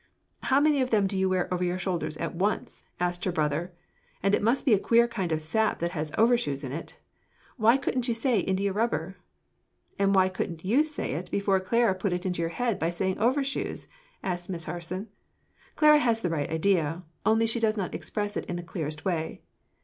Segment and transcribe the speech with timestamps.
[0.41, 3.71] "How many of them do you wear over your shoulders at once?" asked her brother.
[4.23, 6.97] "And it must be a queer kind of sap that has overshoes in it.
[7.57, 9.17] Why couldn't you say 'India rubber'?"
[9.99, 13.19] "And why couldn't you say it before Clara put it into your head by saying
[13.19, 13.85] 'Overshoes?"
[14.23, 15.07] asked Miss Harson.
[15.75, 19.43] "Clara has the right idea, only she did not express it in the clearest way.